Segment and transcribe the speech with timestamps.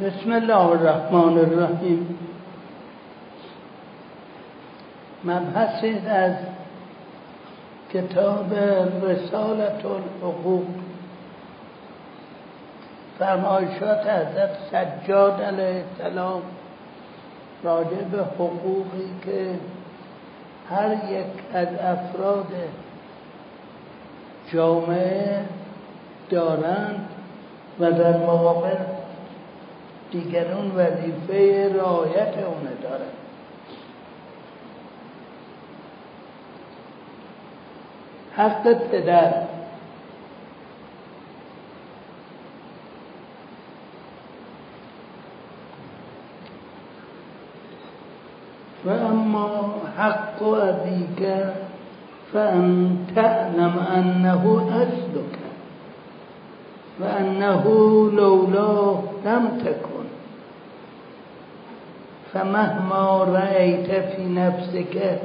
[0.00, 2.18] بسم الله الرحمن الرحیم.
[5.24, 6.34] مبحثی از
[7.92, 8.54] کتاب
[9.02, 10.64] رسالت الحقوق.
[13.18, 16.42] فرمایشات حضرت سجاد علیه السلام
[17.62, 19.50] راجع به حقوقی که
[20.70, 22.52] هر یک از افراد
[24.52, 25.44] جامعه
[26.30, 27.08] دارند
[27.80, 28.95] و در مقابل
[30.16, 33.16] دیگران وظیفه رعایت اونه دارند
[38.36, 39.32] حق پدر.
[48.84, 51.28] و اما حق ابیک
[52.32, 55.38] فان تعلم انه اصلك
[57.00, 57.64] وانه
[58.12, 58.92] لولا
[59.24, 59.85] لم تكن
[62.36, 65.20] فمهما رأيت في نفسك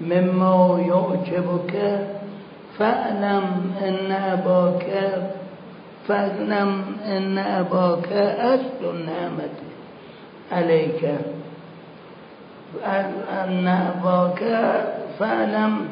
[0.00, 2.06] مما يعجبك
[2.78, 4.86] فاعلم أن أباك
[6.08, 9.48] فاعلم أن أباك أصل النعمة
[10.52, 11.04] عليك
[12.86, 14.40] أن أباك
[15.18, 15.88] فاعلم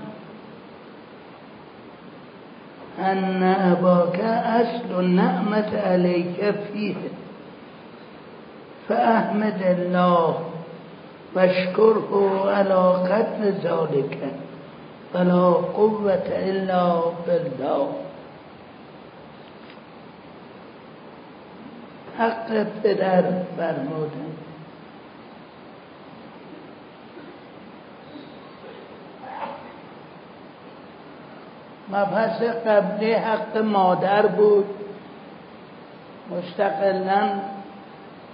[2.98, 4.20] أن أباك
[4.60, 6.94] أصل النعمة عليك فيه
[8.90, 10.34] فاحمد الله
[11.34, 12.12] واشكره
[12.50, 14.18] على قدر ذلك
[15.14, 15.44] ولا
[15.78, 16.84] قوة إلا
[17.26, 17.88] بالله.
[22.18, 22.48] حق
[22.82, 23.24] پدر
[23.56, 24.32] فرمودن
[31.92, 34.64] مبحث قبلی حق مادر بود.
[36.30, 37.59] مستقلا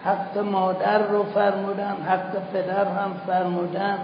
[0.07, 3.99] حق مادر رو فرمودن حق پدر هم فرمودن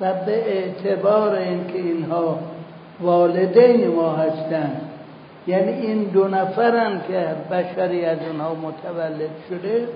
[0.00, 2.38] و به اعتبار اینکه اینها
[3.00, 4.80] والدین ما هستند
[5.46, 9.88] یعنی این دو نفرن که بشری از اونها متولد شده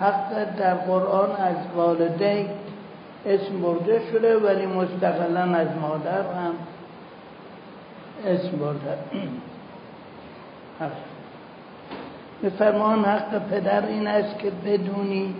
[0.00, 2.48] حق در قرآن از والدین
[3.26, 6.54] اسم برده شده ولی مستقلا از مادر هم
[8.26, 8.98] اسم برده.
[12.50, 15.34] فرمان حق پدر این است که بدونی.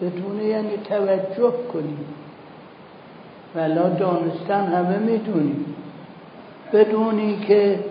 [0.00, 1.98] بدونه یعنی توجه کنی.
[3.54, 5.64] ولا دانستن همه می‌دونی.
[6.72, 7.84] بدونی که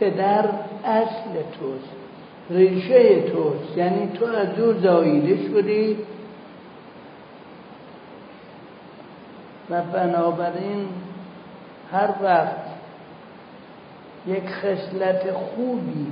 [0.00, 0.44] پدر
[0.84, 1.88] اصل توست
[2.50, 3.78] ریشه توست.
[3.78, 5.96] یعنی تو از او زاییده شدی.
[9.70, 10.88] و بنابراین
[11.92, 12.63] هر وقت
[14.26, 16.06] یک خصلت خوبی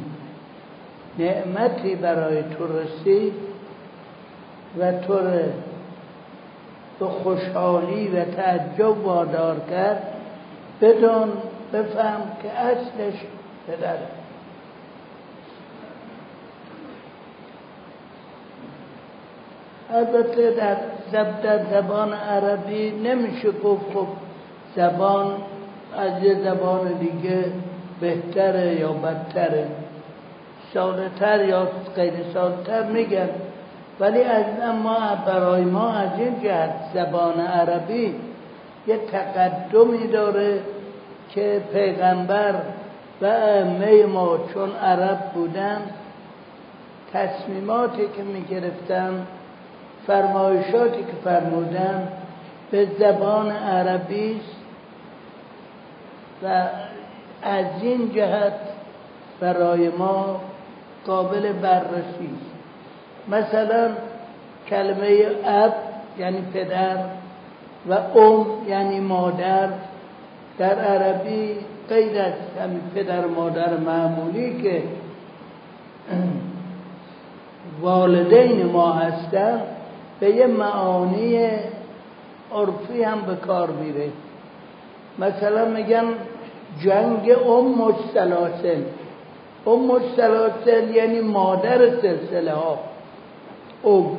[1.18, 3.32] نعمتی برای تو رسید
[4.78, 5.18] و تو
[6.98, 10.02] به خوشحالی و تعجب وادار کرد.
[10.80, 11.32] بدون
[11.72, 13.14] بفهم که اصلش
[13.66, 14.22] پدره
[19.94, 20.50] البته
[21.42, 24.06] در زبان عربی نمیشه گفت خب
[24.76, 25.36] زبان
[25.96, 27.44] از یه زبان دیگه
[28.02, 29.66] بهتره یا بدتره؟
[30.74, 33.28] سالتر یا غیر سالتر میگن
[34.00, 34.44] ولی از
[34.82, 38.14] ما برای ما از این جهت زبان عربی
[38.86, 40.60] یه تقدمی داره
[41.30, 42.54] که پیغمبر
[43.20, 45.78] و ائمه ما چون عرب بودن
[47.12, 49.26] تصمیماتی که می‌گرفتن
[50.06, 52.08] فرمایشاتی که فرمودن
[52.70, 54.40] به زبان عربی
[56.42, 56.64] و
[57.42, 58.52] از این جهت
[59.40, 60.40] برای ما
[61.06, 62.30] قابل بررسی.
[63.28, 63.90] مثلا
[64.68, 65.72] کلمه اب
[66.18, 66.96] یعنی پدر
[67.88, 69.68] و ام یعنی مادر.
[70.58, 71.56] در عربی
[71.88, 72.32] غیر از
[72.62, 74.82] همین پدر مادر معمولی که
[77.80, 79.60] والدین ما هستن
[80.20, 81.48] به یه معانی
[82.54, 84.08] عرفی هم به کار میره.
[85.18, 86.04] مثلا میگن
[86.80, 88.82] جنگ ام سلاسل
[89.66, 92.78] ام سلاسل یعنی مادر سلسله ها.
[93.84, 94.18] ام.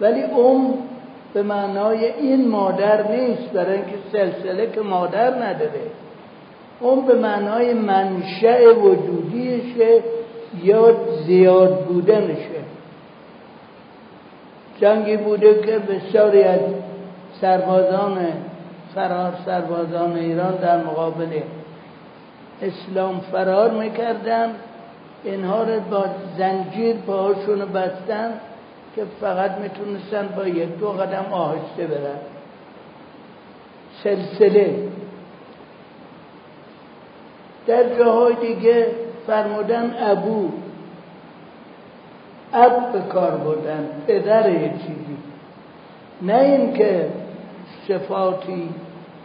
[0.00, 0.74] ولی ام
[1.34, 5.80] به معنای این مادر نیست برای اینکه سلسله که مادر نداره.
[6.80, 10.02] اون به معنای منشأ وجودیشه
[10.62, 10.96] یا
[11.26, 12.64] زیاد بودنشه.
[14.80, 16.60] جنگی بوده که بسیاری از
[17.40, 18.18] سربازان
[18.94, 21.40] فرار سربازان ایران در مقابل
[22.62, 24.54] اسلام فرار می‌کردن.
[25.24, 26.04] اینها رو با
[26.38, 28.32] زنجیر پاهاشون بستن
[28.96, 32.18] که فقط می‌تونستن با یک دو قدم آهسته برن.
[34.04, 34.88] سلسله.
[37.66, 38.86] در جاهای دیگه
[39.26, 40.48] فرمودن ابو.
[42.52, 43.88] اب به کار بردن.
[44.06, 45.16] پدر چیزی.
[46.22, 47.08] نه اینکه
[47.88, 48.68] صفاتی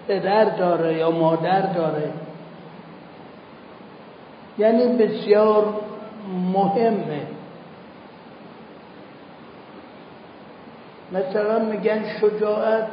[0.07, 2.11] پدر داره یا مادر داره؟
[4.57, 5.73] یعنی بسیار
[6.53, 7.21] مهمه.
[11.11, 12.87] مثلا میگن شجاعت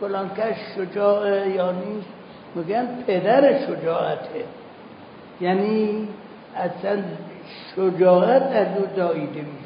[0.00, 2.08] فلان کش شجاعه یا نیست.
[2.54, 4.44] میگن پدر شجاعته.
[5.40, 6.08] یعنی
[6.56, 7.02] اصلا
[7.76, 9.59] شجاعت از او داییده میشه.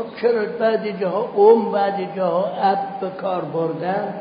[0.00, 4.14] خب چرا بعد جاها اوم بعد جاها اب به کار بردن.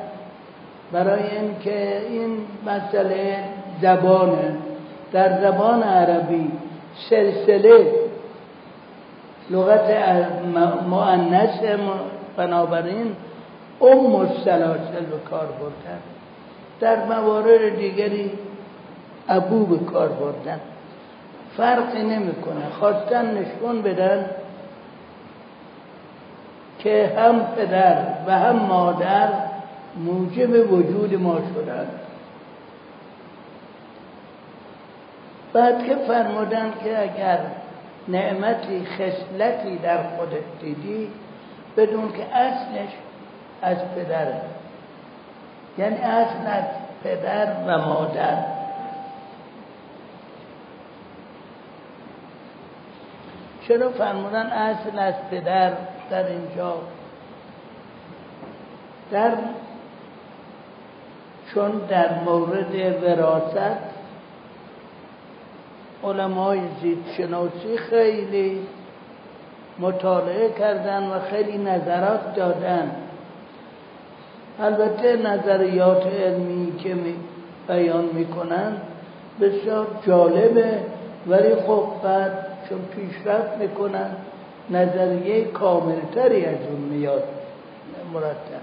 [0.91, 3.37] برای اینکه این مسئله
[3.81, 4.55] زبانه
[5.11, 6.51] در زبان عربی
[7.09, 7.91] سلسله
[9.49, 9.91] لغت
[10.87, 11.59] مؤنث
[12.37, 13.15] بنابراین
[13.81, 15.99] ام السلاسل به کار بردن.
[16.79, 18.31] در موارد دیگری
[19.29, 20.59] ابو به کار بردن.
[21.57, 22.69] فرقی نمی‌کنه.
[22.79, 24.25] خواستن نشون بدن.
[26.79, 27.97] که هم پدر
[28.27, 29.29] و هم مادر
[29.95, 31.87] موجب وجود ما شدن
[35.53, 37.39] بعد که فرمودن که اگر
[38.07, 41.09] نعمتی خصلتی در خودت دیدی
[41.77, 42.89] بدون که اصلش
[43.61, 44.41] از پدره
[45.77, 46.63] یعنی اصل از
[47.03, 48.37] پدر و مادر.
[53.67, 55.71] چرا فرمودن اصل از پدر؟
[56.09, 56.75] در اینجا.
[59.11, 59.31] در
[61.53, 63.77] چون در مورد وراست
[66.03, 68.67] علمای زیدشناسی خیلی
[69.79, 72.91] مطالعه کردن و خیلی نظرات دادن.
[74.59, 77.15] البته نظریات علمی که می
[77.67, 78.73] بیان می‌کنن
[79.41, 80.79] بسیار جالبه
[81.27, 84.09] ولی خب بعد چون پیشرفت می‌کنن
[84.71, 87.23] نظریه کاملتری از اون میاد.
[88.13, 88.61] مرتب.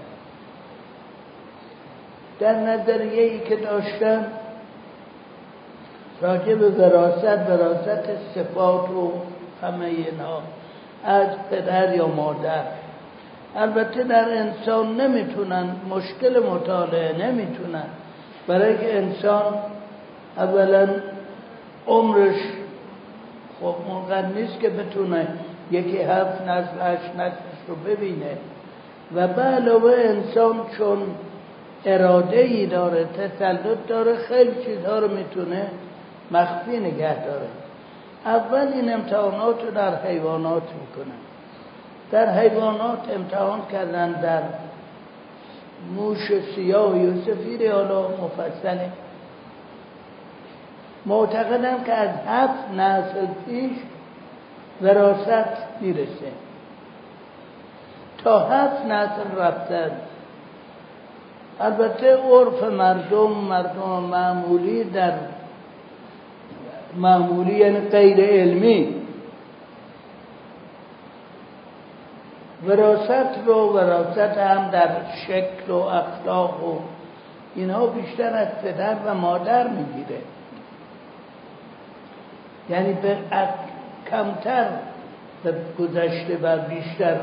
[2.39, 4.25] در نظریه ای که داشتن
[6.21, 9.11] راجع به وراست وراست صفات و
[9.61, 10.41] همه اینا
[11.03, 12.63] از پدر یا مادر.
[13.55, 17.85] البته در انسان نمی‌تونن مشکل مطالعه نمی‌تونن.
[18.47, 19.53] برای که انسان
[20.37, 20.87] اولا
[21.87, 22.35] عمرش
[23.61, 25.27] خب موقع نیست که بتونه
[25.71, 27.11] یکی هفت نسل هشت
[27.67, 28.37] رو ببینه.
[29.15, 30.97] و به علاوه انسان چون
[31.85, 35.67] اراده ای داره تسلط داره خیلی چیزها رو می‌تونه
[36.31, 37.47] مخفی نگه داره.
[38.25, 41.17] اول این امتحانات رو در حیوانات می‌کنن.
[42.11, 44.41] در حیوانات امتحان کردن در
[45.95, 48.89] موش سیاه و سفیر حالا مفصله
[51.05, 53.71] معتقدم که از هفت نسل پیش
[54.81, 56.31] وراست می‌رسه.
[58.23, 59.91] تا هفت نسل رفتن.
[61.59, 65.13] البته عرف مردم مردم معمولی در
[66.97, 68.95] معمولی یعنی غیر علمی.
[72.67, 74.89] وراست رو وراست هم در
[75.27, 76.79] شکل و اخلاق و
[77.55, 80.21] اینها بیشتر از پدر و مادر می‌گیره.
[82.69, 83.17] یعنی به
[84.11, 84.67] کمتر
[85.43, 87.17] به گذشته و بیشتر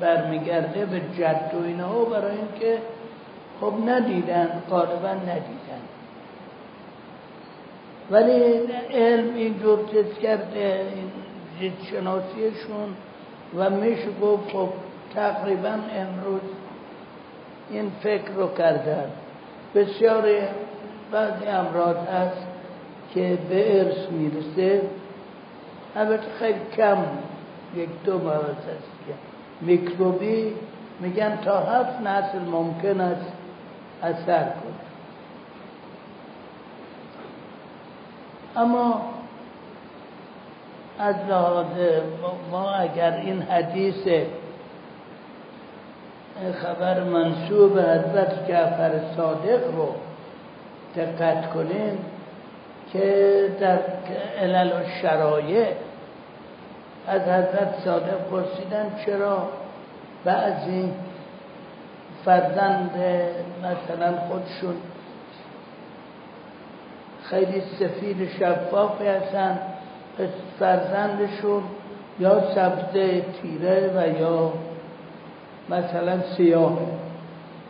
[0.00, 2.78] برمیگرده به جد و اینها برای اینکه
[3.60, 5.82] خب ندیدن غالبا ندیدن.
[8.10, 8.42] ولی
[8.94, 10.86] علم اینجور چیز کرده
[11.60, 12.88] این شناسیشون
[13.56, 14.68] و میشه گفت خب
[15.14, 16.40] تقریبا امروز
[17.70, 19.04] این فکر رو کردن.
[19.74, 20.28] بسیار
[21.12, 22.46] بعضی امراض هست
[23.14, 24.80] که به ارث می‌رسه.
[25.96, 26.96] البته خیلی کم
[27.76, 29.06] یک دو موارد هست.
[29.06, 29.14] که
[29.60, 30.54] میکروبی
[31.00, 33.32] میگن تا هفت نسل ممکن است
[34.02, 34.82] اثر کنه.
[38.56, 39.02] اما
[40.98, 41.66] از لحاظ
[42.50, 44.08] ما اگر این حدیث
[46.62, 49.94] خبر منصوب حضرت جعفر صادق رو
[50.96, 51.98] دقت کنیم
[52.92, 53.78] که در
[54.40, 55.66] علل و شرایع
[57.08, 59.48] از حضرت صادق پرسیدن چرا
[60.24, 60.92] بعضی
[62.24, 62.90] فرزند
[63.58, 64.74] مثلا خودشون
[67.22, 69.58] خیلی سفید شفافی هستن
[70.58, 71.62] فرزندشون
[72.20, 74.52] یا سبزه تیره و یا
[75.68, 76.78] مثلا سیاه.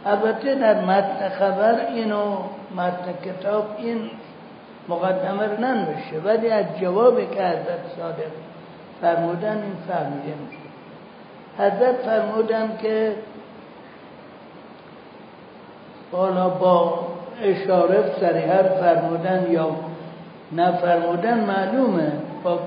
[0.07, 2.37] البته در متن خبر اینو
[2.76, 4.11] متن کتاب این
[4.89, 8.33] مقدمه رو ننوشه ولی از جوابی که حضرت صادق
[9.01, 10.62] فرمودن این فهمیده میشه.
[11.59, 13.15] حضرت فرمودن که
[16.12, 17.07] بالا با
[17.43, 19.71] اشاره سریحت فرمودن یا
[20.53, 22.12] نفرمودن معلومه.
[22.45, 22.59] با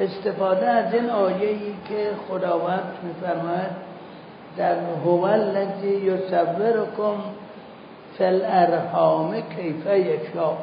[0.00, 3.86] استفاده از این آیه‌ای که خداوند میفرماید
[4.56, 7.16] در هو الذی یصورکم
[8.18, 10.56] فی الارحام کیف یشاء.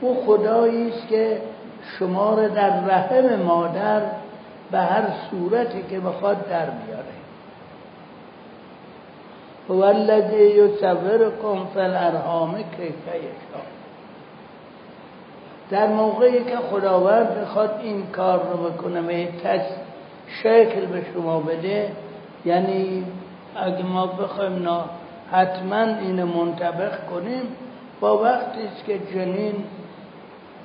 [0.00, 1.40] او خدایی است که
[1.98, 4.02] شما را در رحم مادر
[4.70, 7.18] به هر صورتی که بخواد در میاره
[9.68, 13.64] هو الذی یصورکم فی الارحام کیف یشاء.
[15.70, 19.28] در موقعی که خداوند بخواد این کار رو بکنه به
[20.42, 21.92] شکل به شما بده
[22.44, 23.04] یعنی
[23.56, 24.68] اگه ما بخوایم
[25.32, 27.42] حتما این منطبق کنیم
[28.00, 29.54] با وقتی که جنین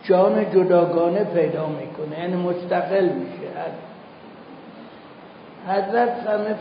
[0.03, 3.43] جان جداگانه پیدا می‌کنه یعنی مستقل میشه.
[5.67, 6.09] حضرت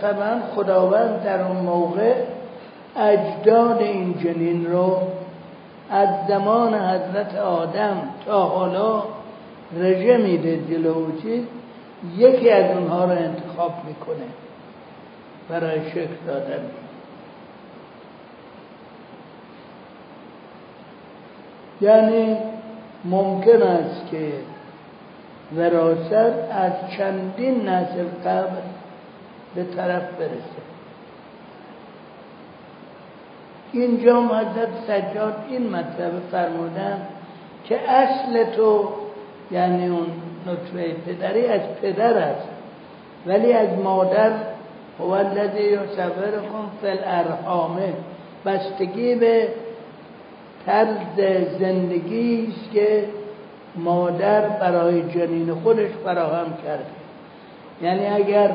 [0.00, 2.14] فرمان خداوند در اون موقع
[2.96, 4.98] اجداد این جنین رو
[5.90, 9.02] از زمان حضرت آدم تا حالا
[9.76, 11.46] رژه میده جلوچی
[12.16, 14.26] یکی از اونها رو انتخاب می‌کنه
[15.48, 16.60] برای شکل دادن.
[21.80, 22.36] یعنی
[23.04, 24.32] ممکن است که
[25.56, 26.12] وراست
[26.52, 28.60] از چندین نسل قبل
[29.54, 30.62] به طرف برسه.
[33.72, 37.06] اینجا حضرت سجاد این مطلب فرمودن
[37.64, 38.88] که اصل تو
[39.50, 40.06] یعنی اون
[40.46, 42.48] نطفه پدری از پدر است
[43.26, 44.32] ولی از مادر
[45.00, 47.80] هو الذی یصورکم فی الارحام
[48.46, 49.48] بستگی به
[50.66, 50.96] طرز
[51.60, 53.04] زندگی است که
[53.76, 56.84] مادر برای جنین خودش فراهم کرده.
[57.82, 58.50] یعنی اگر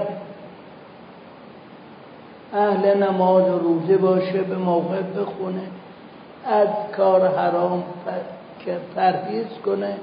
[2.54, 5.62] اهل نماز و روزه باشه به موقع بخونه
[6.46, 7.84] از کار حرام
[8.66, 9.94] که پرهیز کنه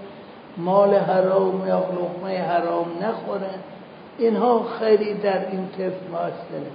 [0.56, 3.50] مال حرام یا لقمه حرام نخوره
[4.18, 6.70] اینها خیلی در این طفل موثره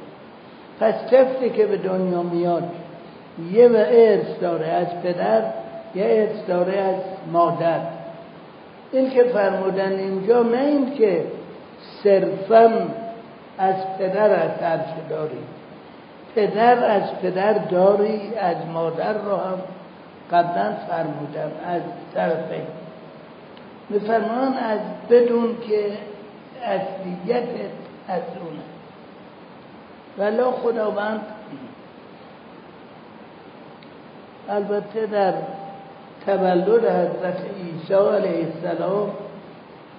[0.79, 2.71] پس طفلی که به دنیا میاد
[3.51, 5.41] یه و ارث داره از پدر
[5.96, 6.96] یه ارث داره از
[7.31, 7.79] مادر.
[8.91, 11.24] این که فرمودن اینجا نه این که
[12.03, 12.72] صرفا
[13.58, 15.39] از پدر از ارث داری.
[16.36, 19.60] پدر از پدر داری از مادر رو هم
[20.31, 21.81] قبلا فرمودن از
[22.13, 22.67] طرفین
[23.89, 24.79] میفرمان از
[25.10, 25.91] بدون که
[26.63, 27.43] اصلیت
[28.08, 28.62] از اونه.
[30.17, 31.22] ولا خداوند
[34.50, 35.34] البته در
[36.25, 39.12] تولد حضرت عیسی علیه السلام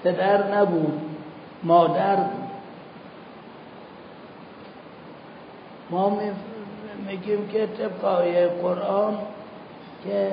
[0.05, 1.01] پدر نبود
[1.63, 2.51] مادر بود.
[5.91, 6.19] ما
[7.09, 9.19] میگیم که طبق قرآن
[10.05, 10.33] که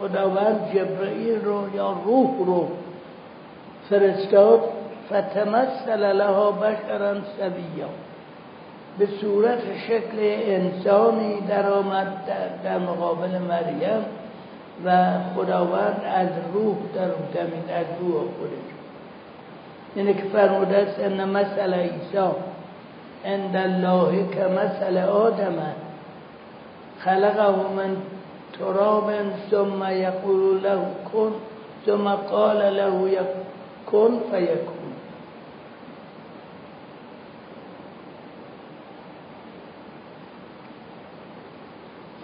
[0.00, 2.68] خداوند جبرئیل رو یا روح رو
[3.90, 4.60] فرستاد
[5.10, 7.88] فتمثل لها بشرا سویا.
[8.98, 9.58] به صورت
[9.88, 12.06] شکل انسانی در آمد
[12.64, 14.04] در, مقابل مریم
[14.84, 18.74] و خداوند از روح در دمید از روح خودش.
[19.94, 22.18] اینه که فرموده است ان مثل عیسی
[23.24, 25.56] عند الله که مثل آدم
[26.98, 27.96] خلقه من
[28.58, 29.10] تراب
[29.50, 31.32] ثم يقول له كن
[31.86, 33.20] ثم قال له
[33.90, 34.93] كن فيكون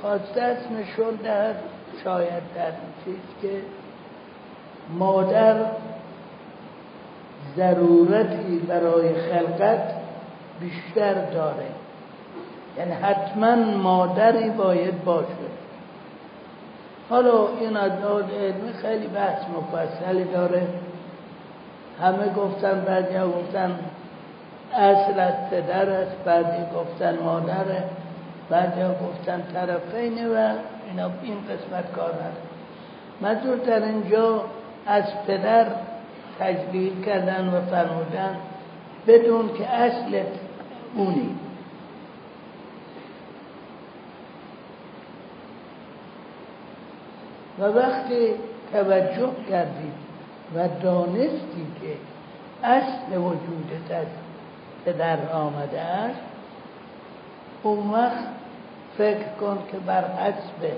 [0.00, 1.56] خواسته است نشون دهد
[2.04, 2.72] شاید در
[3.04, 3.62] چیز که
[4.98, 5.56] مادر
[7.56, 9.82] ضرورتی برای خلقت
[10.60, 11.66] بیشتر داره.
[12.78, 15.50] یعنی حتما مادری باید باشه.
[17.10, 20.66] حالا این ادعاد علمی خیلی بحث مفصلی داره.
[22.02, 23.78] همه گفتن بعدی گفتن
[24.74, 27.84] اصل از پدر است بعدی گفتن مادره
[28.50, 30.54] بعدی گفتن طرفینه و
[30.88, 32.50] اینا این قسمت کار نداره.
[33.20, 34.44] منظور در اینجا
[34.86, 35.66] از پدر
[36.40, 38.36] تجلیل کردن و فرمودن
[39.06, 40.26] بدون که اصلت
[40.94, 41.34] اونی.
[47.58, 48.34] و وقتی
[48.72, 49.92] توجه کردی
[50.54, 51.96] و دانستی که
[52.66, 54.06] اصل وجودت از
[54.84, 56.20] پدر آمده است
[57.62, 58.39] اون وقت
[58.98, 60.72] فکر کن که بر حسب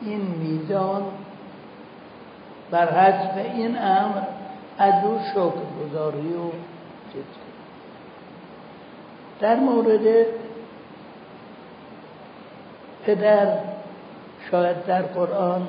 [0.00, 1.02] این میزان
[2.70, 4.20] بر حسب این امر
[4.78, 6.50] از او شکر گذاری و
[7.12, 7.24] چیز
[9.40, 10.26] در مورد
[13.04, 13.58] پدر
[14.50, 15.68] شاید در قرآن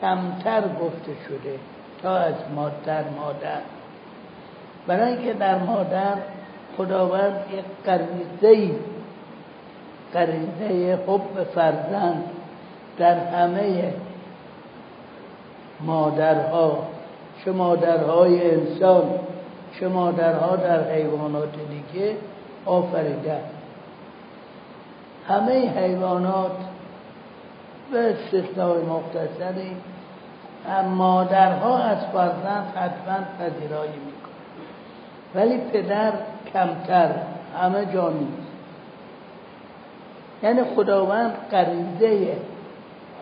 [0.00, 1.58] کمتر گفته شده
[2.02, 3.60] تا از مادر مادر.
[4.86, 6.14] برای اینکه در مادر
[6.76, 8.74] خداوند یک قریزه
[10.14, 12.24] قریزه حب فرزند
[12.98, 13.94] در همه
[15.80, 16.78] مادرها
[17.44, 19.02] چه مادرهای انسان
[19.80, 22.16] چه مادرها در حیوانات دیگه
[22.66, 23.38] آفریده.
[25.28, 26.56] همه حیوانات
[27.92, 29.76] به استثنای مختصری
[30.96, 34.30] مادرها از فرزند حتما پذیرایی می‌کنه
[35.34, 36.12] ولی پدر
[36.52, 37.10] کمتر
[37.60, 38.49] همه جا نیست.
[40.42, 42.36] یعنی خداوند قریزه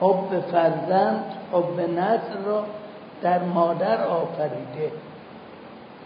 [0.01, 2.65] حب فرزند حب نسل را
[3.23, 4.93] در مادر آفریده.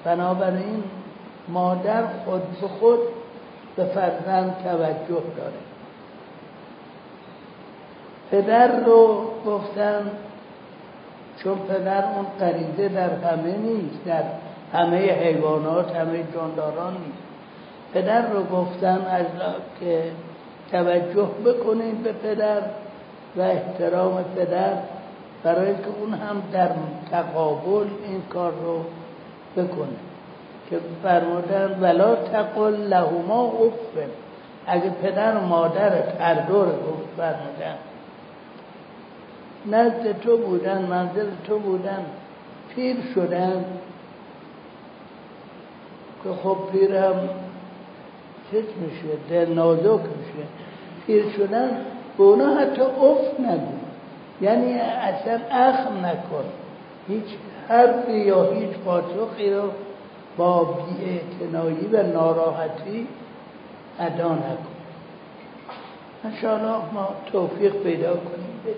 [0.04, 0.84] بنابراین
[1.48, 2.98] مادر خود به خود
[3.76, 5.52] به فرزند توجه داره.
[8.30, 10.10] پدر رو گفتن
[11.36, 14.22] چون پدر اون قریده در همه نیست در
[14.72, 17.18] همه حیوانات همه جانداران نیست.
[17.94, 19.26] پدر رو گفتن از
[19.80, 20.02] که
[20.72, 22.62] توجه بکنید به پدر
[23.36, 24.72] و احترام پدر
[25.42, 26.70] برای که اون هم در
[27.10, 28.84] تقابل این کار رو
[29.56, 29.96] بکنه.
[30.70, 34.10] که فرمودن ولا تقل لهما افن
[34.66, 37.76] اگه پدر و مادرت هر دور گفت فرمودن
[39.66, 42.04] نزد تو بودن منزل تو بودن
[42.74, 43.64] پیر شدن.
[46.24, 47.14] که خب پیر هم
[48.50, 50.00] چیز میشه دل نازک
[51.06, 51.70] پیر شدن
[52.18, 53.72] به اونا حتی اف نگو
[54.40, 56.44] یعنی اصلا اخم نکن.
[57.08, 57.24] هیچ
[57.68, 59.62] حرفی یا هیچ پاسخی رو
[60.36, 63.06] با بیاعتنایی و ناراحتی
[63.98, 64.72] ادا نکن.
[66.24, 68.76] انشاءالله ما توفیق پیدا کنیم.